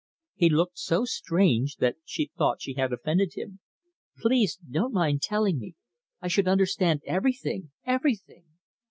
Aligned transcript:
He 0.33 0.49
looked 0.49 0.79
so 0.79 1.05
strange 1.05 1.75
that 1.75 1.97
she 2.05 2.31
thought 2.35 2.59
she 2.63 2.73
had 2.73 2.91
offended 2.91 3.33
him. 3.35 3.59
"Please 4.17 4.57
don't 4.67 4.93
mind 4.95 5.21
telling 5.21 5.59
me. 5.59 5.75
I 6.19 6.27
should 6.27 6.47
understand 6.47 7.03
everything 7.05 7.69
everything. 7.85 8.45